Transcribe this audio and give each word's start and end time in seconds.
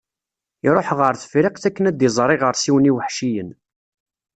Iruḥ 0.67 0.89
ɣer 0.99 1.13
Tefriqt 1.21 1.63
akken 1.69 1.87
ad 1.89 1.95
d-iẓer 1.97 2.29
iɣersiwen 2.31 2.89
iweḥciyen. 2.89 3.49